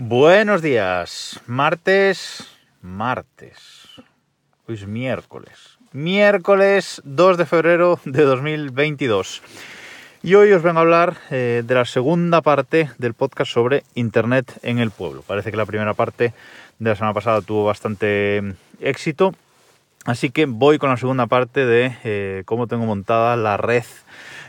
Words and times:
Buenos 0.00 0.62
días, 0.62 1.40
martes, 1.48 2.46
martes, 2.82 3.56
hoy 4.68 4.76
es 4.76 4.86
miércoles, 4.86 5.76
miércoles 5.90 7.02
2 7.04 7.36
de 7.36 7.46
febrero 7.46 7.98
de 8.04 8.22
2022. 8.22 9.42
Y 10.22 10.36
hoy 10.36 10.52
os 10.52 10.62
vengo 10.62 10.78
a 10.78 10.82
hablar 10.82 11.16
eh, 11.30 11.64
de 11.66 11.74
la 11.74 11.84
segunda 11.84 12.42
parte 12.42 12.92
del 12.98 13.14
podcast 13.14 13.50
sobre 13.50 13.82
Internet 13.96 14.60
en 14.62 14.78
el 14.78 14.92
pueblo. 14.92 15.22
Parece 15.26 15.50
que 15.50 15.56
la 15.56 15.66
primera 15.66 15.94
parte 15.94 16.32
de 16.78 16.90
la 16.90 16.94
semana 16.94 17.12
pasada 17.12 17.42
tuvo 17.42 17.64
bastante 17.64 18.40
mm, 18.40 18.50
éxito, 18.78 19.34
así 20.04 20.30
que 20.30 20.46
voy 20.46 20.78
con 20.78 20.90
la 20.90 20.96
segunda 20.96 21.26
parte 21.26 21.66
de 21.66 21.96
eh, 22.04 22.42
cómo 22.44 22.68
tengo 22.68 22.86
montada 22.86 23.36
la 23.36 23.56
red 23.56 23.82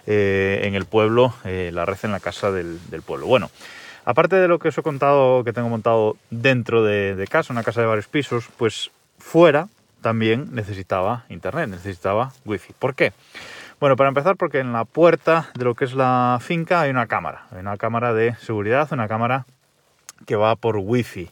eh, 0.06 0.61
en 0.66 0.75
el 0.75 0.86
pueblo, 0.86 1.34
la 1.43 1.86
red 1.86 1.97
en 2.04 2.11
la 2.11 2.20
casa 2.20 2.52
del, 2.52 2.79
del 2.92 3.02
pueblo. 3.02 3.25
Bueno, 3.25 3.50
Aparte 4.10 4.38
de 4.38 4.48
lo 4.48 4.58
que 4.58 4.70
os 4.70 4.78
he 4.80 4.82
contado 4.82 5.44
que 5.44 5.54
tengo 5.54 5.70
montado 5.70 6.18
dentro 6.32 6.84
de, 6.84 7.28
casa, 7.30 7.54
una 7.54 7.62
casa 7.62 7.82
de 7.82 7.86
varios 7.86 8.08
pisos, 8.08 8.50
pues 8.58 8.90
fuera 9.20 9.68
también 10.02 10.50
necesitaba 10.52 11.26
internet, 11.30 11.70
necesitaba 11.70 12.32
wifi. 12.44 12.74
¿Por 12.74 12.96
qué? 12.96 13.14
Bueno, 13.80 13.96
para 13.96 14.10
empezar 14.10 14.36
porque 14.36 14.62
en 14.62 14.74
la 14.74 14.86
puerta 14.86 15.52
de 15.54 15.64
lo 15.64 15.76
que 15.76 15.86
es 15.86 15.94
la 15.94 16.40
finca 16.42 16.82
hay 16.82 16.90
una 16.90 17.06
cámara, 17.06 17.44
hay 17.52 17.60
una 17.60 17.78
cámara 17.78 18.12
de 18.12 18.34
seguridad, 18.38 18.92
una 18.92 19.08
cámara 19.08 19.46
que 20.26 20.36
va 20.36 20.56
por 20.56 20.78
wifi, 20.78 21.30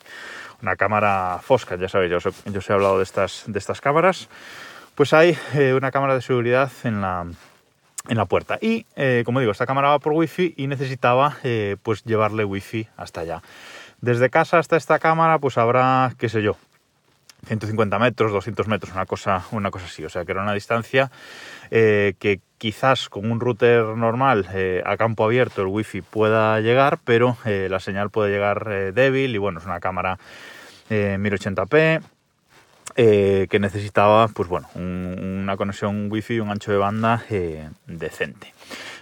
una 0.62 0.76
cámara 0.76 1.40
Fosca, 1.42 1.78
ya 1.78 1.90
sabéis, 1.90 2.12
yo 2.12 2.18
os 2.18 2.70
he, 2.70 2.74
hablado 2.74 2.98
de 2.98 3.06
estas, 3.06 3.46
de 3.48 3.58
estas 3.58 3.82
cámaras. 3.82 4.30
Pues 4.94 5.14
hay 5.14 5.36
eh, 5.56 5.74
una 5.74 5.90
cámara 5.90 6.14
de 6.14 6.22
seguridad 6.22 6.72
en 6.84 7.02
la, 7.02 7.26
en 8.08 8.18
la 8.18 8.26
puerta. 8.26 8.58
Y 8.62 8.86
eh, 8.96 9.24
como 9.26 9.40
digo, 9.40 9.52
esta 9.52 9.66
cámara 9.66 9.90
va 9.90 10.00
por 10.00 10.14
wifi 10.14 10.54
y 10.58 10.68
necesitaba 10.68 11.38
eh, 11.44 11.78
pues 11.84 12.04
llevarle 12.04 12.46
wifi 12.46 12.88
hasta 12.98 13.22
allá. 13.22 13.42
Desde 14.02 14.30
casa 14.30 14.60
hasta 14.60 14.78
esta 14.78 15.00
cámara 15.00 15.40
pues 15.40 15.58
habrá, 15.58 16.14
qué 16.18 16.30
sé 16.30 16.42
yo, 16.42 16.58
150 17.48 18.00
metros, 18.00 18.32
200 18.32 18.68
metros, 18.68 18.94
una 18.94 19.06
cosa, 19.06 19.46
una 19.52 19.72
cosa 19.72 19.86
así. 19.86 20.04
O 20.06 20.10
sea 20.10 20.26
que 20.26 20.32
era 20.32 20.44
una 20.44 20.54
distancia 20.54 21.12
eh, 21.72 22.14
que 22.20 22.40
quizás 22.58 23.10
con 23.10 23.30
un 23.32 23.40
router 23.40 23.84
normal 23.84 24.48
a 24.84 24.98
campo 24.98 25.26
abierto 25.26 25.62
el 25.62 25.68
wifi 25.68 26.02
pueda 26.02 26.60
llegar, 26.60 27.00
pero 27.04 27.38
la 27.46 27.80
señal 27.80 28.10
puede 28.10 28.32
llegar 28.32 28.94
débil 28.94 29.36
y 29.36 29.38
bueno, 29.38 29.60
es 29.60 29.66
una 29.66 29.80
cámara 29.80 30.18
1080p 30.90 32.02
eh, 33.00 33.46
que 33.50 33.60
necesitaba 33.60 34.28
pues 34.28 34.50
bueno, 34.50 34.68
una 34.76 35.56
conexión 35.56 36.12
wifi 36.12 36.40
un 36.40 36.50
ancho 36.50 36.72
de 36.72 36.78
banda 36.78 37.24
eh, 37.30 37.70
decente. 37.86 38.54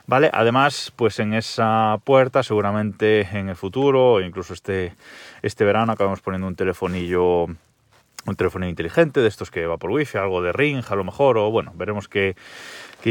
¿Vale? 0.06 0.30
Además, 0.34 0.92
pues 0.96 1.18
en 1.20 1.34
esa 1.34 1.98
puerta 2.04 2.44
seguramente 2.44 3.22
en 3.22 3.48
el 3.50 3.56
futuro, 3.56 4.20
incluso 4.22 4.54
este, 4.54 4.94
este 5.42 5.64
verano, 5.64 5.94
acabamos 5.94 6.20
poniendo 6.20 6.46
un 6.48 6.56
telefonillo 6.56 7.48
un 8.26 8.36
teléfono 8.36 8.68
inteligente 8.68 9.22
de 9.22 9.28
estos 9.28 9.52
que 9.52 9.66
va 9.66 9.78
por 9.78 9.92
wifi, 9.92 10.18
algo 10.18 10.42
de 10.42 10.52
Ring 10.52 10.84
a 10.90 10.96
lo 10.96 11.04
mejor, 11.04 11.38
o 11.38 11.52
bueno, 11.52 11.72
veremos 11.76 12.08
qué, 12.08 12.36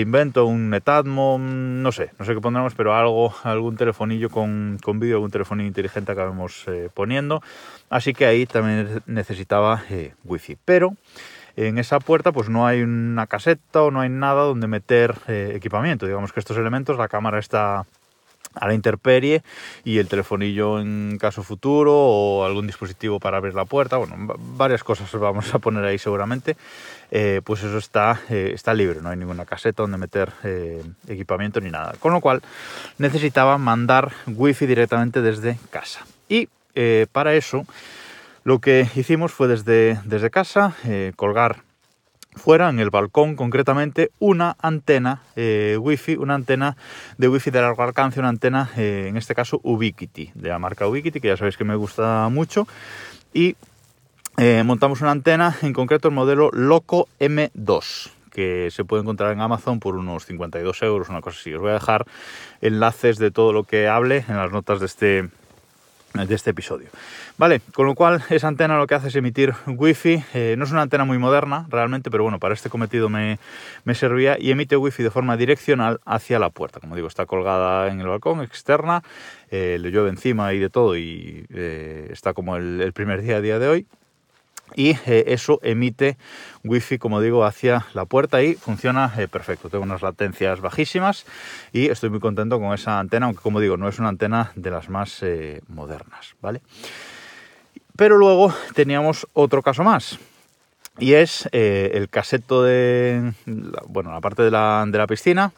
invento, 0.00 0.46
un 0.46 0.70
Netatmo, 0.70 1.38
no 1.38 1.92
sé, 1.92 2.10
no 2.18 2.24
sé 2.24 2.34
qué 2.34 2.40
pondremos, 2.40 2.74
pero 2.74 2.94
algo, 2.94 3.34
algún 3.42 3.76
telefonillo 3.76 4.30
con, 4.30 4.78
con 4.82 4.98
vídeo, 4.98 5.16
algún 5.16 5.30
telefonillo 5.30 5.68
inteligente 5.68 6.12
acabemos 6.12 6.64
eh, 6.68 6.88
poniendo. 6.92 7.42
Así 7.90 8.12
que 8.12 8.26
ahí 8.26 8.46
también 8.46 9.02
necesitaba 9.06 9.82
eh, 9.90 10.14
wifi. 10.24 10.56
Pero 10.64 10.96
en 11.56 11.78
esa 11.78 12.00
puerta 12.00 12.32
pues 12.32 12.48
no 12.48 12.66
hay 12.66 12.82
una 12.82 13.26
caseta 13.26 13.82
o 13.82 13.90
no 13.90 14.00
hay 14.00 14.08
nada 14.08 14.42
donde 14.42 14.66
meter 14.66 15.14
eh, 15.28 15.52
equipamiento. 15.54 16.06
Digamos 16.06 16.32
que 16.32 16.40
estos 16.40 16.56
elementos, 16.56 16.98
la 16.98 17.08
cámara 17.08 17.38
está 17.38 17.86
a 18.54 18.66
la 18.68 18.74
interperie 18.74 19.42
y 19.84 19.98
el 19.98 20.08
telefonillo 20.08 20.80
en 20.80 21.18
caso 21.18 21.42
futuro 21.42 21.92
o 21.94 22.44
algún 22.44 22.66
dispositivo 22.66 23.20
para 23.20 23.38
abrir 23.38 23.54
la 23.54 23.64
puerta, 23.64 23.96
bueno, 23.96 24.34
varias 24.56 24.84
cosas 24.84 25.10
vamos 25.12 25.54
a 25.54 25.58
poner 25.58 25.84
ahí 25.84 25.98
seguramente, 25.98 26.56
eh, 27.10 27.40
pues 27.44 27.62
eso 27.62 27.78
está, 27.78 28.20
eh, 28.30 28.52
está 28.54 28.74
libre, 28.74 29.00
no 29.00 29.08
hay 29.08 29.16
ninguna 29.16 29.44
caseta 29.44 29.82
donde 29.82 29.98
meter 29.98 30.32
eh, 30.42 30.82
equipamiento 31.08 31.60
ni 31.60 31.70
nada. 31.70 31.94
Con 31.98 32.12
lo 32.12 32.20
cual 32.20 32.42
necesitaba 32.98 33.58
mandar 33.58 34.12
wifi 34.26 34.66
directamente 34.66 35.22
desde 35.22 35.58
casa. 35.70 36.04
Y 36.28 36.48
para 37.12 37.34
eso 37.34 37.66
lo 38.42 38.58
que 38.58 38.88
hicimos 38.96 39.30
fue 39.30 39.46
desde, 39.46 40.00
desde 40.04 40.30
casa 40.30 40.74
colgar 41.14 41.62
fuera, 42.34 42.68
en 42.68 42.78
el 42.80 42.90
balcón 42.90 43.36
concretamente, 43.36 44.10
una 44.18 44.56
antena 44.60 45.22
eh, 45.36 45.76
wifi, 45.80 46.16
una 46.16 46.34
antena 46.34 46.76
de 47.18 47.28
wifi 47.28 47.50
de 47.50 47.60
largo 47.60 47.82
alcance, 47.82 48.20
una 48.20 48.28
antena, 48.28 48.70
eh, 48.76 49.06
en 49.08 49.16
este 49.16 49.34
caso, 49.34 49.60
Ubiquiti, 49.62 50.30
de 50.34 50.48
la 50.48 50.58
marca 50.58 50.86
Ubiquiti, 50.86 51.20
que 51.20 51.28
ya 51.28 51.36
sabéis 51.36 51.56
que 51.56 51.64
me 51.64 51.76
gusta 51.76 52.28
mucho. 52.30 52.66
Y 53.32 53.56
eh, 54.36 54.62
montamos 54.64 55.00
una 55.00 55.12
antena, 55.12 55.56
en 55.62 55.72
concreto 55.72 56.08
el 56.08 56.14
modelo 56.14 56.50
Loco 56.52 57.08
M2, 57.20 58.10
que 58.32 58.68
se 58.70 58.84
puede 58.84 59.02
encontrar 59.02 59.32
en 59.32 59.40
Amazon 59.40 59.78
por 59.78 59.94
unos 59.94 60.26
52 60.26 60.82
euros, 60.82 61.08
una 61.08 61.20
cosa 61.20 61.38
así. 61.40 61.54
Os 61.54 61.60
voy 61.60 61.70
a 61.70 61.74
dejar 61.74 62.04
enlaces 62.60 63.18
de 63.18 63.30
todo 63.30 63.52
lo 63.52 63.64
que 63.64 63.88
hable 63.88 64.24
en 64.28 64.36
las 64.36 64.50
notas 64.50 64.80
de 64.80 64.86
este, 64.86 65.28
de 66.14 66.32
este 66.32 66.50
episodio. 66.50 66.88
Vale, 67.38 67.60
con 67.74 67.86
lo 67.86 67.96
cual 67.96 68.22
esa 68.30 68.46
antena 68.46 68.78
lo 68.78 68.86
que 68.86 68.94
hace 68.94 69.08
es 69.08 69.16
emitir 69.16 69.52
wifi, 69.66 70.22
eh, 70.32 70.54
no 70.56 70.64
es 70.64 70.70
una 70.70 70.82
antena 70.82 71.04
muy 71.04 71.18
moderna 71.18 71.66
realmente, 71.68 72.08
pero 72.08 72.22
bueno, 72.22 72.38
para 72.38 72.54
este 72.54 72.70
cometido 72.70 73.08
me, 73.08 73.38
servía 73.94 74.36
y 74.38 74.52
emite 74.52 74.76
wifi 74.76 75.02
de 75.02 75.10
forma 75.10 75.36
direccional 75.36 76.00
hacia 76.04 76.38
la 76.38 76.50
puerta. 76.50 76.78
Como 76.78 76.94
digo, 76.94 77.08
está 77.08 77.26
colgada 77.26 77.88
en 77.88 78.00
el 78.00 78.06
balcón 78.06 78.42
externa, 78.42 79.02
eh, 79.50 79.76
le 79.80 79.90
llueve 79.90 80.10
encima 80.10 80.52
y 80.54 80.60
de 80.60 80.70
todo 80.70 80.96
y 80.96 81.46
eh, 81.50 82.08
está 82.12 82.32
como 82.32 82.56
el, 82.56 82.80
el 82.80 82.92
primer 82.92 83.20
día 83.22 83.36
a 83.36 83.40
día 83.40 83.58
de 83.58 83.68
hoy 83.68 83.86
y 84.74 84.90
eh, 85.06 85.24
eso 85.28 85.60
emite 85.62 86.16
wifi 86.64 86.98
como 86.98 87.20
digo 87.20 87.44
hacia 87.44 87.86
la 87.94 88.04
puerta 88.06 88.42
y 88.42 88.54
funciona 88.54 89.12
eh, 89.16 89.28
perfecto. 89.28 89.68
Tengo 89.68 89.84
unas 89.84 90.02
latencias 90.02 90.60
bajísimas 90.60 91.26
y 91.72 91.88
estoy 91.88 92.10
muy 92.10 92.20
contento 92.20 92.58
con 92.58 92.72
esa 92.74 92.98
antena 92.98 93.26
aunque 93.26 93.42
como 93.42 93.60
digo 93.60 93.76
no 93.76 93.88
es 93.88 93.98
una 93.98 94.08
antena 94.08 94.52
de 94.56 94.70
las 94.70 94.88
más 94.88 95.22
eh, 95.22 95.60
modernas 95.68 96.34
vale 96.40 96.62
pero 97.96 98.16
luego 98.16 98.52
teníamos 98.74 99.26
otro 99.32 99.62
caso 99.62 99.84
más 99.84 100.18
y 100.98 101.14
es 101.14 101.48
eh, 101.50 101.90
el 101.94 102.08
caseto 102.08 102.62
de, 102.62 103.32
bueno, 103.88 104.12
la 104.12 104.20
parte 104.20 104.42
de 104.42 104.50
la, 104.52 104.84
de 104.86 104.96
la 104.96 105.08
piscina, 105.08 105.50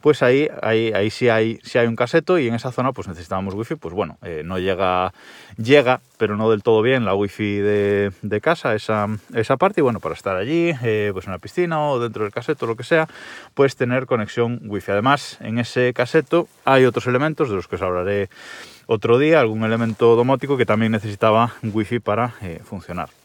pues 0.00 0.20
ahí, 0.22 0.48
ahí, 0.62 0.92
ahí 0.92 1.10
sí, 1.10 1.28
hay, 1.28 1.60
sí 1.62 1.78
hay 1.78 1.86
un 1.86 1.94
caseto 1.94 2.40
y 2.40 2.48
en 2.48 2.54
esa 2.54 2.72
zona 2.72 2.92
pues 2.92 3.06
necesitábamos 3.06 3.54
wifi, 3.54 3.76
pues 3.76 3.94
bueno, 3.94 4.18
eh, 4.22 4.42
no 4.44 4.58
llega, 4.58 5.12
llega, 5.56 6.00
pero 6.16 6.36
no 6.36 6.50
del 6.50 6.64
todo 6.64 6.82
bien 6.82 7.04
la 7.04 7.14
wifi 7.14 7.58
de, 7.58 8.10
de 8.22 8.40
casa, 8.40 8.74
esa, 8.74 9.06
esa 9.32 9.56
parte, 9.56 9.80
y 9.80 9.84
bueno, 9.84 10.00
para 10.00 10.16
estar 10.16 10.36
allí, 10.36 10.72
eh, 10.82 11.10
pues 11.12 11.26
en 11.26 11.32
la 11.32 11.38
piscina 11.38 11.80
o 11.82 12.00
dentro 12.00 12.24
del 12.24 12.32
caseto, 12.32 12.66
lo 12.66 12.74
que 12.74 12.84
sea, 12.84 13.06
pues 13.54 13.76
tener 13.76 14.06
conexión 14.06 14.60
wifi. 14.64 14.90
Además, 14.90 15.38
en 15.40 15.58
ese 15.58 15.92
caseto 15.94 16.48
hay 16.64 16.84
otros 16.84 17.06
elementos 17.06 17.48
de 17.48 17.54
los 17.54 17.68
que 17.68 17.76
os 17.76 17.82
hablaré 17.82 18.28
otro 18.86 19.18
día, 19.18 19.38
algún 19.38 19.62
elemento 19.62 20.16
domótico 20.16 20.56
que 20.56 20.66
también 20.66 20.90
necesitaba 20.90 21.54
wifi 21.62 22.00
para 22.00 22.34
funcionar. 22.64 23.19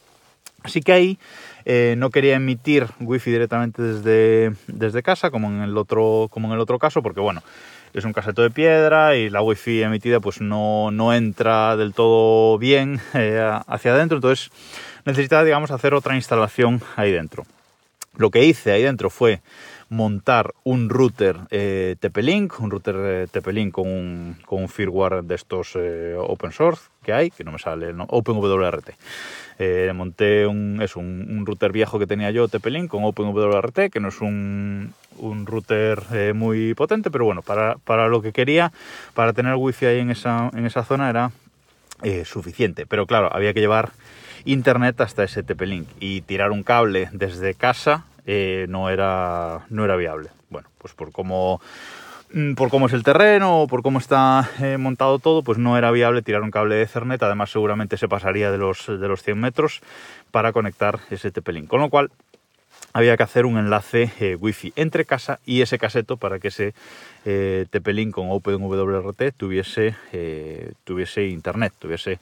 Así 0.65 0.81
que 0.81 0.93
ahí 0.93 1.19
eh, 1.65 1.93
no 1.95 2.09
quería 2.09 2.35
emitir 2.35 2.87
wifi 2.99 3.29
directamente 3.29 3.83
desde, 3.83 4.55
desde 4.65 5.03
casa, 5.03 5.29
como 5.29 5.47
en, 5.47 5.61
el 5.61 5.77
otro, 5.77 6.27
como 6.31 6.47
en 6.47 6.55
el 6.55 6.59
otro 6.59 6.79
caso, 6.79 7.03
porque 7.03 7.19
bueno, 7.19 7.43
es 7.93 8.03
un 8.03 8.13
caseto 8.13 8.41
de 8.41 8.49
piedra 8.49 9.15
y 9.15 9.29
la 9.29 9.43
wifi 9.43 9.83
emitida 9.83 10.19
pues 10.19 10.41
no, 10.41 10.89
no 10.89 11.13
entra 11.13 11.77
del 11.77 11.93
todo 11.93 12.57
bien 12.57 12.99
eh, 13.13 13.39
hacia 13.67 13.93
adentro, 13.93 14.17
entonces 14.17 14.49
necesitaba, 15.05 15.43
digamos, 15.43 15.69
hacer 15.69 15.93
otra 15.93 16.15
instalación 16.15 16.81
ahí 16.95 17.11
dentro. 17.11 17.45
Lo 18.17 18.31
que 18.31 18.43
hice 18.43 18.71
ahí 18.71 18.81
dentro 18.81 19.11
fue 19.11 19.41
montar 19.89 20.53
un 20.63 20.89
router 20.89 21.37
eh, 21.51 21.95
TP-Link, 21.99 22.59
un 22.59 22.71
router 22.71 22.95
eh, 22.97 23.27
TP-Link 23.31 23.71
con 23.71 23.87
un, 23.87 24.37
con 24.45 24.67
firmware 24.67 25.23
de 25.23 25.35
estos 25.35 25.77
open 26.17 26.51
source 26.51 26.89
que 27.03 27.13
hay, 27.13 27.31
que 27.31 27.43
no 27.43 27.51
me 27.51 27.59
sale, 27.59 27.93
no, 27.93 28.05
OpenWRT. 28.09 28.89
Eh, 29.57 29.91
monté 29.95 30.45
un, 30.45 30.81
es 30.81 30.97
un, 30.97 31.45
router 31.45 31.71
viejo 31.71 31.97
que 31.97 32.07
tenía 32.07 32.31
yo, 32.31 32.47
TP-Link, 32.47 32.89
con 32.89 33.05
OpenWRT, 33.05 33.89
que 33.91 33.99
no 33.99 34.09
es 34.09 34.19
un, 34.19 34.93
un 35.17 35.45
router 35.45 36.01
eh, 36.11 36.33
muy 36.33 36.73
potente, 36.73 37.09
pero 37.09 37.23
bueno, 37.23 37.41
para, 37.41 37.75
para, 37.85 38.07
lo 38.07 38.21
que 38.21 38.33
quería, 38.33 38.73
para 39.13 39.31
tener 39.31 39.55
wifi 39.55 39.85
ahí 39.85 39.99
en 39.99 40.11
esa, 40.11 40.49
en 40.53 40.65
esa 40.65 40.83
zona 40.83 41.09
era 41.09 41.31
eh, 42.03 42.25
suficiente. 42.25 42.85
Pero 42.85 43.05
claro, 43.05 43.33
había 43.33 43.53
que 43.53 43.61
llevar 43.61 43.91
internet 44.43 44.99
hasta 44.99 45.23
ese 45.23 45.41
TP-Link 45.41 45.87
y 45.99 46.21
tirar 46.21 46.51
un 46.51 46.63
cable 46.63 47.09
desde 47.13 47.53
casa 47.53 48.05
no, 48.25 48.89
era, 48.89 49.65
no 49.69 49.85
era 49.85 49.95
viable. 49.95 50.29
Bueno, 50.49 50.69
pues 50.79 50.93
por 50.93 51.11
cómo 51.11 51.61
Mm, 52.35 52.55
por 52.55 52.69
cómo 52.69 52.87
es 52.87 52.93
el 52.93 53.03
terreno 53.03 53.65
por 53.69 53.81
cómo 53.81 53.99
está 53.99 54.49
eh, 54.59 54.77
montado 54.77 55.19
todo, 55.19 55.43
pues 55.43 55.57
no 55.57 55.77
era 55.77 55.89
viable 55.91 56.21
tirar 56.21 56.41
un 56.41 56.51
cable 56.51 56.75
de 56.75 56.81
Ethernet. 56.81 57.21
Además, 57.23 57.51
seguramente 57.51 57.97
se 57.97 58.09
pasaría 58.09 58.51
de 58.51 58.57
los, 58.57 58.87
de 58.87 59.07
los 59.07 59.23
100 59.23 59.39
metros 59.39 59.81
para 60.31 60.51
conectar 60.51 60.99
ese 61.11 61.31
TP-Link. 61.31 61.67
Con 61.67 61.79
lo 61.81 61.89
cual, 61.89 62.11
había 62.93 63.17
que 63.17 63.23
hacer 63.23 63.45
un 63.45 63.57
enlace 63.57 64.11
eh, 64.19 64.35
wifi 64.35 64.71
entre 64.75 65.05
casa 65.05 65.39
y 65.45 65.61
ese 65.61 65.77
caseto 65.77 66.17
para 66.17 66.39
que 66.39 66.47
ese 66.47 66.73
eh, 67.25 67.65
TP-Link 67.69 68.13
con 68.13 68.27
OpenWRT 68.29 69.33
tuviese, 69.35 69.95
eh, 70.13 70.71
tuviese 70.83 71.25
internet, 71.27 71.73
tuviese 71.77 72.19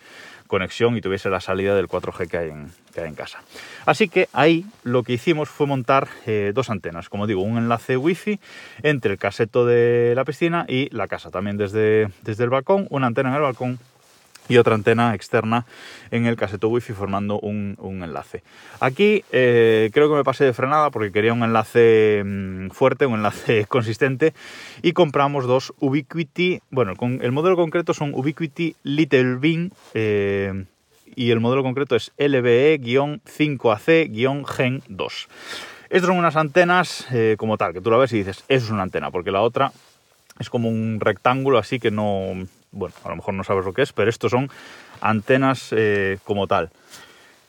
conexión 0.54 0.96
y 0.96 1.02
tuviese 1.02 1.32
la 1.32 1.42
salida 1.42 1.74
del 1.74 1.88
4G 1.88 2.28
que 2.28 2.38
hay 2.38 2.50
en, 2.52 2.72
que 2.94 3.02
hay 3.02 3.08
en 3.08 3.16
casa. 3.16 3.42
Así 3.88 4.08
que 4.08 4.30
ahí 4.34 4.66
lo 4.84 5.02
que 5.02 5.14
hicimos 5.14 5.50
fue 5.50 5.66
montar 5.66 6.08
dos 6.54 6.70
antenas, 6.70 7.10
como 7.10 7.26
digo, 7.26 7.42
un 7.42 7.58
enlace 7.58 7.98
wifi 7.98 8.40
entre 8.84 9.14
el 9.14 9.18
caseto 9.18 9.66
de 9.66 10.14
la 10.16 10.26
piscina 10.26 10.66
y 10.70 10.96
la 10.96 11.08
casa, 11.08 11.32
también 11.32 11.58
desde, 11.58 12.10
desde 12.22 12.44
el 12.44 12.52
balcón, 12.52 12.86
una 12.92 13.08
antena 13.08 13.30
en 13.30 13.36
el 13.36 13.42
balcón 13.42 13.80
y 14.50 14.58
otra 14.58 14.76
antena 14.76 15.16
externa 15.16 15.66
en 16.12 16.26
el 16.26 16.36
caseto 16.36 16.68
wifi 16.70 16.94
formando 16.94 17.40
un, 17.40 17.78
enlace. 18.04 18.44
Aquí 18.80 19.24
eh, 19.32 19.90
creo 19.94 20.10
que 20.10 20.16
me 20.16 20.24
pasé 20.24 20.46
de 20.46 20.54
frenada 20.54 20.90
porque 20.92 21.12
quería 21.12 21.34
un 21.34 21.44
enlace 21.44 22.24
mm, 22.26 22.70
fuerte, 22.70 23.06
un 23.06 23.16
enlace 23.16 23.66
consistente 23.68 24.34
y 24.82 24.94
compramos 24.94 25.46
dos 25.46 25.74
Ubiquiti, 25.80 26.62
bueno, 26.70 26.96
con, 26.96 27.20
el 27.22 27.32
modelo 27.32 27.56
concreto 27.56 27.94
son 27.94 28.14
Ubiquiti 28.14 28.76
Little 28.84 29.36
Bean 29.36 29.72
eh, 29.94 30.66
y 31.16 31.32
el 31.32 31.40
modelo 31.40 31.64
concreto 31.64 31.96
es 31.96 32.12
LBE-5AC-Gen 32.18 34.84
2. 34.88 35.28
Estas 35.90 36.08
son 36.08 36.18
unas 36.18 36.36
antenas 36.36 37.08
eh, 37.12 37.36
como 37.38 37.58
tal, 37.58 37.74
que 37.74 37.82
tú 37.82 37.92
la 37.92 37.98
ves 37.98 38.14
y 38.14 38.18
dices, 38.18 38.44
eso 38.48 38.66
es 38.66 38.72
una 38.72 38.84
antena, 38.84 39.12
porque 39.12 39.32
la 39.32 39.42
otra 39.42 39.72
es 40.40 40.50
como 40.50 40.70
un 40.70 41.00
rectángulo 41.00 41.60
así 41.60 41.80
que 41.80 41.92
no, 41.92 42.48
bueno, 42.74 42.96
a 43.04 43.10
lo 43.10 43.16
mejor 43.16 43.34
no 43.36 43.44
sabes 43.44 43.66
lo 43.66 43.74
que 43.74 43.84
es, 43.84 43.94
pero 43.94 44.10
estos 44.10 44.32
son 44.32 44.50
antenas 45.00 45.70
eh, 45.72 46.18
como 46.24 46.48
tal. 46.48 46.70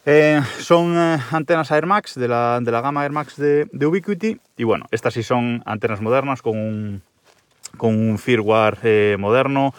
Eh, 0.06 0.41
son 0.59 0.97
eh, 0.97 1.19
antenas 1.31 1.71
Air 1.71 1.87
Max 1.87 2.15
de 2.15 2.29
la, 2.29 2.61
gama 2.61 3.05
Air 3.05 3.12
Max 3.12 3.37
de, 3.37 3.87
Ubiquiti 3.87 4.38
y 4.56 4.65
bueno, 4.65 4.85
estas 4.91 5.15
sí 5.15 5.23
son 5.23 5.62
antenas 5.65 6.03
modernas 6.03 6.43
con 6.43 6.59
un, 6.59 7.03
con 7.79 7.99
un 7.99 8.19
firmware 8.19 9.17
moderno, 9.19 9.75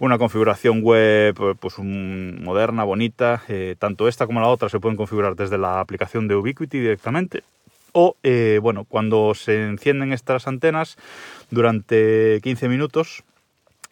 una 0.00 0.18
configuración 0.18 0.82
web 0.82 1.56
pues 1.60 1.78
moderna, 1.78 2.82
bonita. 2.82 3.42
tanto 3.78 4.08
esta 4.08 4.26
como 4.26 4.40
la 4.40 4.48
otra 4.48 4.68
se 4.68 4.80
pueden 4.80 4.96
configurar 4.96 5.36
desde 5.36 5.58
la 5.58 5.78
aplicación 5.80 6.26
de 6.26 6.34
Ubiquiti 6.34 6.80
directamente. 6.80 7.44
O, 7.92 8.16
bueno, 8.60 8.84
cuando 8.84 9.34
se 9.34 9.62
encienden 9.62 10.12
estas 10.12 10.46
antenas 10.46 10.98
durante 11.50 12.40
15 12.42 12.68
minutos, 12.68 13.24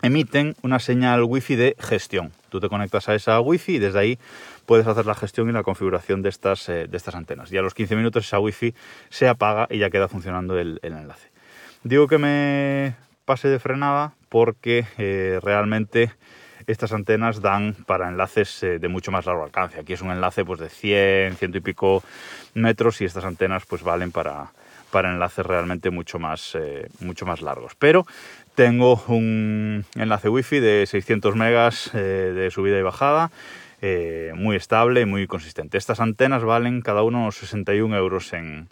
emiten 0.03 0.55
una 0.63 0.79
señal 0.79 1.23
wifi 1.25 1.57
de 1.57 1.77
gestión. 1.79 2.33
Tú 2.49 2.61
te 2.61 2.69
conectas 2.69 3.09
a 3.09 3.15
esa 3.15 3.41
wifi 3.41 3.77
y 3.77 3.79
desde 3.79 3.99
ahí 3.99 4.19
puedes 4.67 4.87
hacer 4.87 5.07
la 5.07 5.15
gestión 5.15 5.49
y 5.49 5.53
la 5.53 5.63
configuración 5.63 6.23
de 6.23 6.29
estas, 6.29 6.69
eh, 6.69 6.87
de 6.89 6.97
estas 6.97 7.15
antenas. 7.15 7.53
Y 7.53 7.57
a 7.57 7.63
los 7.63 7.75
15 7.75 7.97
minutos 7.97 8.27
esa 8.27 8.39
wifi 8.39 8.75
se 9.09 9.29
apaga 9.29 9.67
y 9.71 9.79
ya 9.79 9.91
queda 9.91 10.09
funcionando 10.09 10.59
el, 10.59 10.81
enlace. 10.83 11.31
Digo 11.83 12.09
que 12.09 12.19
me 12.19 12.95
pase 13.25 13.49
de 13.49 13.59
frenada 13.59 14.15
porque 14.29 14.87
eh, 14.99 15.41
realmente 15.43 16.13
estas 16.67 16.93
antenas 16.93 17.41
dan 17.41 17.75
para 17.87 18.09
enlaces 18.09 18.63
eh, 18.63 18.79
de 18.79 18.89
mucho 18.89 19.13
más 19.13 19.27
largo 19.27 19.45
alcance. 19.45 19.81
Aquí 19.81 19.93
es 19.93 20.03
un 20.03 20.11
enlace 20.11 20.45
pues, 20.45 20.61
de 20.61 20.69
100, 20.69 21.37
ciento 21.37 21.59
y 21.59 21.61
pico 21.61 22.03
metros 22.55 23.01
y 23.01 23.05
estas 23.05 23.25
antenas 23.25 23.65
pues, 23.67 23.83
valen 23.83 24.11
para, 24.11 24.51
para 24.97 25.13
enlaces 25.13 25.45
realmente 25.45 25.91
mucho 25.91 26.19
más, 26.19 26.57
mucho 27.01 27.27
más 27.27 27.43
largos. 27.43 27.75
Pero 27.79 28.07
tengo 28.57 29.05
un 29.09 29.85
enlace 29.95 30.31
wifi 30.31 30.59
de 30.59 30.87
600 30.87 31.37
megas 31.37 31.91
eh, 31.93 31.99
de 31.99 32.51
subida 32.51 32.79
y 32.79 32.83
bajada, 32.83 33.31
eh, 33.83 34.33
muy 34.35 34.57
estable 34.57 35.03
y 35.03 35.05
muy 35.05 35.27
consistente. 35.27 35.77
Estas 35.77 36.01
antenas 36.01 36.43
valen 36.45 36.81
cada 36.81 37.03
uno 37.03 37.19
unos 37.19 37.37
61 37.37 37.95
euros 37.95 38.33
en, 38.33 38.69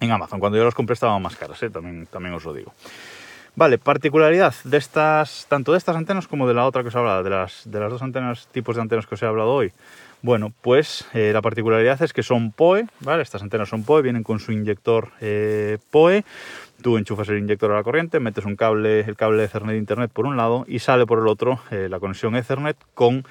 Amazon. 0.00 0.38
Cuando 0.38 0.56
yo 0.56 0.64
las 0.64 0.74
compré 0.74 0.94
estaban 0.94 1.20
más 1.20 1.34
caras, 1.34 1.60
eh, 1.64 1.70
también, 1.70 2.06
también 2.06 2.34
os 2.36 2.44
lo 2.44 2.54
digo. 2.54 2.72
Vale, 3.56 3.78
particularidad 3.78 4.54
de 4.62 4.76
estas, 4.76 5.46
tanto 5.48 5.72
de 5.72 5.78
estas 5.78 5.96
antenas 5.96 6.28
como 6.28 6.46
de 6.46 6.54
la 6.54 6.66
otra 6.66 6.82
que 6.82 6.88
os 6.88 6.94
he 6.94 6.98
hablado, 6.98 7.24
de 7.24 7.30
las, 7.30 7.62
de 7.64 7.80
las 7.80 7.90
dos 7.90 8.02
antenas, 8.02 8.46
tipos 8.52 8.76
de 8.76 8.82
antenas 8.82 9.04
que 9.06 9.16
os 9.16 9.22
he 9.24 9.26
hablado 9.26 9.52
hoy. 9.52 9.72
Bueno, 10.24 10.54
pues 10.62 11.04
la 11.12 11.42
particularidad 11.42 12.00
es 12.00 12.14
que 12.14 12.22
son 12.22 12.50
PoE, 12.50 12.86
¿vale? 13.00 13.22
Estas 13.22 13.42
antenas 13.42 13.68
son 13.68 13.84
PoE, 13.84 14.00
vienen 14.00 14.22
con 14.22 14.40
su 14.40 14.52
inyector 14.52 15.10
PoE 15.90 16.24
Tú 16.84 16.98
enchufas 16.98 17.30
el 17.30 17.38
inyector 17.38 17.72
a 17.72 17.76
la 17.76 17.82
corriente, 17.82 18.20
metes 18.20 18.44
un 18.44 18.56
cable, 18.56 19.00
el 19.00 19.16
cable 19.16 19.44
Ethernet 19.44 19.72
de 19.72 19.78
Internet 19.78 20.10
por 20.12 20.26
un 20.26 20.36
lado 20.36 20.66
y 20.68 20.80
sale 20.80 21.06
por 21.06 21.18
el 21.18 21.28
otro 21.28 21.60
eh, 21.70 21.88
la 21.88 21.98
conexión 21.98 22.36
Ethernet 22.36 22.76
con 22.92 23.24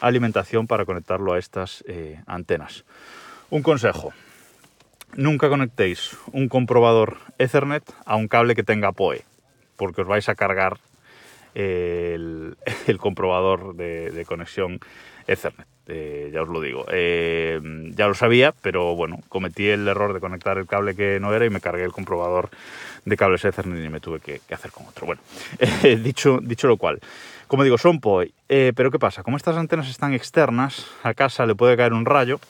alimentación 0.00 0.66
para 0.66 0.84
conectarlo 0.84 1.32
a 1.32 1.38
estas 1.38 1.82
eh, 1.88 2.20
antenas. 2.26 2.84
Un 3.48 3.62
consejo, 3.62 4.12
nunca 5.14 5.48
conectéis 5.48 6.14
un 6.32 6.50
comprobador 6.50 7.16
Ethernet 7.38 7.90
a 8.04 8.16
un 8.16 8.28
cable 8.28 8.54
que 8.54 8.64
tenga 8.64 8.92
PoE, 8.92 9.24
porque 9.76 10.02
os 10.02 10.06
vais 10.06 10.28
a 10.28 10.34
cargar 10.34 10.78
el, 11.54 12.56
comprobador 12.98 13.74
de 13.74 14.24
conexión 14.26 14.80
Ethernet. 15.26 15.66
Eh, 15.92 16.30
ya 16.32 16.42
os 16.42 16.48
lo 16.48 16.60
digo. 16.60 16.86
Eh, 16.90 17.60
ya 17.96 18.06
lo 18.06 18.14
sabía, 18.14 18.54
pero 18.62 18.94
bueno, 18.94 19.20
cometí 19.28 19.68
el 19.68 19.86
error 19.88 20.14
de 20.14 20.20
conectar 20.20 20.56
el 20.56 20.66
cable 20.66 20.94
que 20.94 21.18
no 21.20 21.34
era 21.34 21.44
y 21.44 21.50
me 21.50 21.60
cargué 21.60 21.84
el 21.84 21.92
comprobador 21.92 22.48
de 23.04 23.16
cables 23.16 23.44
Ethernet 23.44 23.84
y 23.84 23.88
me 23.88 24.00
tuve 24.00 24.20
que, 24.20 24.40
hacer 24.54 24.70
con 24.70 24.86
otro. 24.86 25.06
Bueno, 25.06 25.20
dicho, 26.02 26.38
dicho 26.42 26.68
lo 26.68 26.76
cual, 26.76 27.00
como 27.48 27.64
digo, 27.64 27.76
son 27.76 28.00
POI. 28.00 28.32
Eh, 28.48 28.72
pero 28.76 28.90
¿qué 28.90 28.98
pasa? 28.98 29.22
Como 29.24 29.36
estas 29.36 29.56
antenas 29.56 29.88
están 29.88 30.14
externas, 30.14 30.86
a 31.02 31.14
casa 31.14 31.44
le 31.46 31.56
puede 31.56 31.76
caer 31.76 31.92
un 31.92 32.04
rayo 32.06 32.40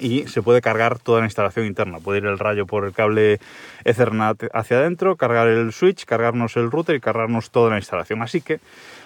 y 0.00 0.26
se 0.26 0.42
puede 0.42 0.60
cargar 0.60 0.98
toda 0.98 1.20
la 1.20 1.26
instalación 1.26 1.66
interna. 1.66 1.98
Puede 1.98 2.18
ir 2.18 2.26
el 2.26 2.38
rayo 2.38 2.66
por 2.66 2.84
el 2.84 2.92
cable 2.92 3.38
Ethernet 3.84 4.48
hacia 4.52 4.78
adentro, 4.78 5.16
cargar 5.16 5.48
el 5.48 5.72
switch, 5.72 6.04
cargarnos 6.04 6.56
el 6.56 6.70
router 6.70 6.96
y 6.96 7.00
cargarnos 7.00 7.50
toda 7.50 7.70
la 7.70 7.76
instalación. 7.76 8.22
Así 8.22 8.40
que 8.40 8.60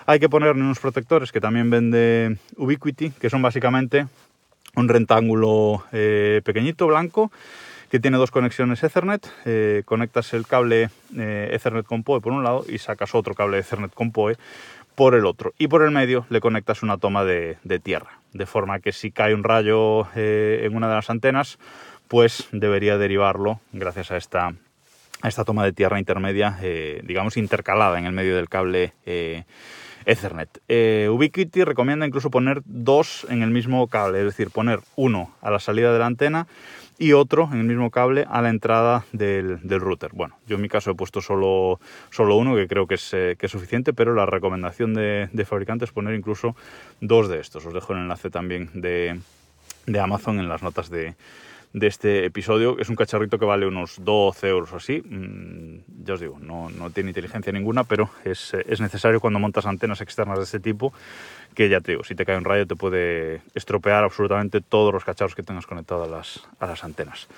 hay 0.07 0.21
que 0.21 0.29
ponerle 0.29 0.63
unos 0.63 0.79
protectores 0.79 1.33
que 1.33 1.41
también 1.41 1.71
vende 1.71 2.39
Ubiquiti, 2.57 3.11
que 3.11 3.29
son 3.29 3.43
básicamente 3.43 4.07
un 4.77 4.89
rectángulo 4.89 5.85
eh, 5.93 6.41
pequeñito, 6.45 6.87
blanco, 6.87 7.31
que 7.91 8.01
tiene 8.01 8.17
dos 8.17 8.31
conexiones 8.31 8.83
Ethernet. 8.83 9.27
Eh, 9.45 9.83
conectas 9.85 10.33
el 10.35 10.47
cable 10.47 10.91
eh, 11.17 11.51
Ethernet 11.53 11.87
con 11.87 12.03
PoE 12.03 12.21
por 12.21 12.33
un 12.33 12.45
lado 12.45 12.65
y 12.69 12.79
sacas 12.79 13.15
otro 13.15 13.35
cable 13.35 13.59
Ethernet 13.59 13.95
con 13.95 14.11
PoE 14.11 14.37
por 14.95 15.15
el 15.15 15.27
otro. 15.27 15.55
Y 15.59 15.69
por 15.69 15.83
el 15.83 15.91
medio 15.91 16.27
le 16.31 16.41
conectas 16.41 16.83
una 16.83 16.99
toma 16.99 17.25
de, 17.25 17.57
tierra, 17.83 18.19
de 18.35 18.47
forma 18.47 18.81
que 18.81 18.93
si 18.93 19.11
cae 19.11 19.35
un 19.35 19.45
rayo 19.45 20.07
en 20.15 20.77
una 20.77 20.89
de 20.89 20.95
las 20.95 21.09
antenas, 21.09 21.59
pues 22.09 22.49
debería 22.53 22.99
derivarlo 22.99 23.61
gracias 23.73 24.11
a 24.11 24.19
esta, 24.19 24.53
esta 25.23 25.45
toma 25.45 25.65
de 25.65 25.73
tierra 25.73 25.99
intermedia, 25.99 26.59
digamos, 27.03 27.39
intercalada 27.39 27.99
en 27.99 28.05
el 28.05 28.13
medio 28.13 28.37
del 28.37 28.51
cable 28.51 28.93
Ethernet. 30.07 30.61
Eh, 30.69 31.09
Ubiquiti 31.11 31.65
recomienda 31.65 32.07
incluso 32.07 32.31
poner 32.31 32.63
dos 32.65 33.27
en 33.31 33.43
el 33.43 33.51
mismo 33.51 33.87
cable, 33.89 34.19
es 34.19 34.25
decir, 34.27 34.51
poner 34.51 34.81
uno 34.97 35.35
a 35.41 35.51
la 35.51 35.59
salida 35.59 35.93
de 35.93 35.99
la 35.99 36.07
antena 36.07 36.47
y 36.99 37.13
otro 37.13 37.49
en 37.53 37.59
el 37.59 37.65
mismo 37.65 37.91
cable 37.91 38.27
a 38.29 38.41
la 38.43 38.51
entrada 38.51 39.05
del, 39.13 39.59
router. 39.61 40.11
Bueno, 40.13 40.37
yo 40.47 40.57
en 40.57 40.63
mi 40.63 40.69
caso 40.69 40.91
he 40.91 40.95
puesto 40.95 41.21
solo, 41.21 41.81
solo 42.11 42.37
uno, 42.37 42.55
que 42.55 42.69
creo 42.69 42.87
que 42.87 42.95
es, 42.95 43.13
eh, 43.13 43.37
que 43.39 43.47
es 43.47 43.53
suficiente, 43.53 43.93
pero 43.93 44.15
la 44.15 44.27
recomendación 44.27 44.95
de, 44.95 45.29
de 45.33 45.45
fabricante 45.45 45.85
es 45.85 45.93
poner 45.93 46.15
incluso 46.15 46.57
dos 47.01 47.29
de 47.29 47.41
estos. 47.41 47.67
Os 47.67 47.75
dejo 47.75 47.93
el 47.93 48.01
enlace 48.01 48.31
también 48.31 48.71
de, 48.75 49.19
de 49.87 50.01
Amazon 50.01 50.39
en 50.39 50.49
las 50.49 50.63
notas 50.63 50.89
de, 50.91 51.15
de 51.75 51.89
este 51.89 52.25
episodio. 52.25 52.79
Es 52.79 52.89
un 52.89 52.97
cacharrito 52.97 53.39
que 53.39 53.45
vale 53.45 53.67
unos 53.67 54.03
12 54.03 54.49
euros 54.49 54.73
o 54.73 54.77
así. 54.77 55.03
Mm, 55.05 56.05
ya 56.05 56.15
os 56.15 56.21
digo, 56.21 56.39
no, 56.41 56.71
tiene 56.91 57.11
inteligencia 57.11 57.53
ninguna, 57.53 57.85
pero 57.85 58.09
es, 58.25 58.55
necesario 58.81 59.21
cuando 59.21 59.41
montas 59.41 59.67
antenas 59.67 60.01
externas 60.01 60.39
de 60.39 60.45
este 60.45 60.61
tipo, 60.61 60.95
que 61.55 61.69
ya 61.69 61.81
te 61.81 61.93
digo, 61.93 62.05
si 62.05 62.15
te 62.15 62.25
cae 62.25 62.39
un 62.39 62.45
rayo 62.45 62.67
te 62.67 62.77
puede 62.77 63.43
estropear 63.55 64.05
absolutamente 64.05 64.61
todos 64.61 64.95
los 64.95 65.05
cacharros 65.05 65.35
que 65.35 65.43
tengas 65.43 65.67
conectados 65.67 66.09
las, 66.09 66.47
a 66.61 66.67
las 66.67 66.85
antenas. 66.85 67.29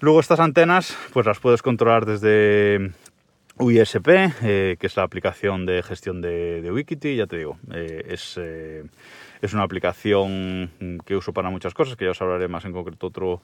Luego 0.00 0.20
estas 0.20 0.40
antenas, 0.40 0.96
pues 1.12 1.26
las 1.26 1.40
puedes 1.40 1.62
controlar 1.62 2.04
desde 2.04 2.92
UISP, 3.60 4.08
eh, 4.42 4.76
que 4.78 4.86
es 4.86 4.96
la 4.96 5.02
aplicación 5.02 5.66
de 5.66 5.82
gestión 5.82 6.20
de, 6.20 6.68
Wikiti, 6.72 7.16
ya 7.16 7.26
te 7.26 7.38
digo, 7.38 7.58
eh, 7.72 8.06
es... 8.10 8.38
Eh, 8.38 8.84
es 9.40 9.54
una 9.54 9.62
aplicación 9.62 10.72
que 11.06 11.14
uso 11.14 11.32
para 11.32 11.48
muchas 11.48 11.72
cosas, 11.72 11.94
que 11.94 12.04
ya 12.04 12.10
os 12.10 12.20
hablaré 12.20 12.48
más 12.48 12.64
en 12.64 12.72
concreto 12.72 13.06
otro, 13.06 13.40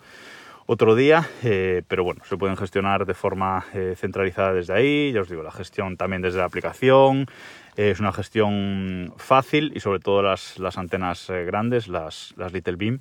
otro 0.66 0.96
día, 0.96 1.24
pero 1.86 2.02
bueno, 2.02 2.24
se 2.24 2.36
pueden 2.36 2.56
gestionar 2.56 3.06
de 3.06 3.14
forma 3.14 3.64
centralizada 3.94 4.54
desde 4.54 4.72
ahí, 4.72 5.12
ya 5.12 5.20
os 5.20 5.28
digo, 5.28 5.44
la 5.44 5.52
gestión 5.52 5.96
también 5.96 6.20
desde 6.20 6.38
la 6.38 6.46
aplicación, 6.46 7.28
es 7.76 8.00
una 8.00 8.12
gestión 8.12 9.12
fácil 9.16 9.72
y 9.74 9.80
sobre 9.80 10.00
todo 10.00 10.22
las, 10.22 10.58
las 10.58 10.78
antenas 10.78 11.28
grandes, 11.28 11.88
las, 11.88 12.34
las 12.36 12.52
Little 12.52 12.76
Beam, 12.76 13.00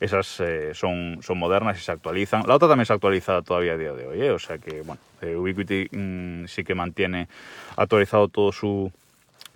esas 0.00 0.42
son, 0.74 1.18
son 1.22 1.38
modernas 1.38 1.78
y 1.78 1.82
se 1.82 1.90
actualizan. 1.90 2.44
La 2.46 2.54
otra 2.54 2.68
también 2.68 2.86
se 2.86 2.92
actualiza 2.92 3.42
todavía 3.42 3.72
a 3.72 3.76
día 3.76 3.92
de 3.92 4.06
hoy, 4.06 4.28
o 4.28 4.38
sea 4.38 4.58
que 4.58 4.82
bueno, 4.82 5.00
Ubiquiti 5.22 5.88
mm, 5.90 6.46
sí 6.46 6.64
que 6.64 6.74
mantiene 6.74 7.28
actualizado 7.76 8.28
todo 8.28 8.52
su, 8.52 8.92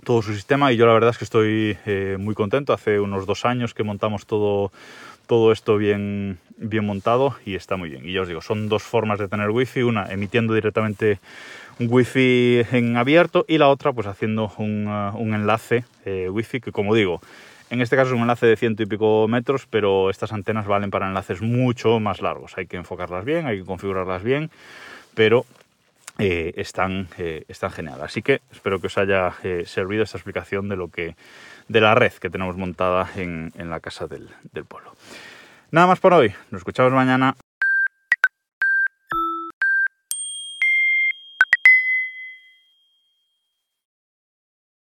todo 0.04 0.23
su 0.23 0.35
sistema 0.35 0.73
y 0.73 0.76
yo 0.76 0.87
la 0.87 0.92
verdad 0.92 1.11
es 1.11 1.19
que 1.19 1.25
estoy 1.25 1.78
eh, 1.87 2.16
muy 2.19 2.35
contento. 2.35 2.73
Hace 2.73 3.00
unos 3.00 3.26
dos 3.26 3.45
años 3.45 3.75
que 3.75 3.85
montamos 3.85 4.26
todo, 4.26 4.73
todo 5.26 5.52
esto 5.52 5.76
bien, 5.76 6.38
bien 6.57 6.85
montado 6.85 7.37
y 7.45 7.54
está 7.54 7.76
muy 7.76 7.88
bien. 7.90 8.09
Y 8.09 8.12
ya 8.12 8.23
os 8.23 8.28
digo, 8.28 8.40
son 8.40 8.69
dos 8.69 8.83
formas 8.83 9.19
de 9.19 9.28
tener 9.28 9.50
wifi, 9.50 9.83
una 9.83 10.07
emitiendo 10.12 10.54
directamente 10.54 11.21
un 11.79 11.88
wifi 11.91 12.62
en 12.73 12.97
abierto 12.97 13.45
y 13.49 13.59
la 13.59 13.69
otra 13.69 13.93
pues 13.93 14.07
haciendo 14.07 14.52
un, 14.59 14.87
uh, 14.87 15.17
un 15.17 15.35
enlace 15.35 15.85
eh, 16.05 16.29
wifi 16.29 16.61
que 16.61 16.73
como 16.73 16.95
digo, 16.95 17.21
en 17.71 17.81
este 17.81 17.97
caso 17.97 18.09
es 18.11 18.14
un 18.14 18.21
enlace 18.21 18.47
de 18.47 18.57
ciento 18.57 18.83
y 18.83 18.87
pico 18.87 19.26
metros, 19.29 19.67
pero 19.69 20.11
estas 20.11 20.33
antenas 20.33 20.67
valen 20.67 20.91
para 20.91 21.09
enlaces 21.09 21.41
mucho 21.41 22.00
más 22.00 22.21
largos. 22.21 22.59
Hay 22.59 22.67
que 22.67 22.76
enfocarlas 22.76 23.25
bien, 23.25 23.47
hay 23.47 23.61
que 23.61 23.64
configurarlas 23.64 24.23
bien, 24.23 24.50
pero 25.14 25.47
eh, 26.19 26.52
están, 26.57 27.09
eh, 27.17 27.45
están 27.49 27.71
genial. 27.71 28.02
Así 28.02 28.21
que 28.21 28.43
espero 28.52 28.79
que 28.79 28.88
os 28.88 28.99
haya 28.99 29.33
eh, 29.43 29.64
servido 29.64 30.02
esta 30.02 30.19
explicación 30.19 30.69
de 30.69 30.76
lo 30.76 30.88
que 30.88 31.17
de 31.69 31.81
la 31.81 31.95
red 31.95 32.12
que 32.12 32.29
tenemos 32.29 32.59
montada 32.59 33.09
en, 33.17 33.52
en 33.57 33.71
la 33.71 33.81
casa 33.81 34.07
del, 34.07 34.29
del 34.52 34.67
pueblo. 34.67 34.95
Nada 35.71 35.87
más 35.87 35.99
por 35.99 36.12
hoy. 36.12 36.35
Nos 36.50 36.61
escuchamos 36.61 36.93
mañana. 36.93 37.35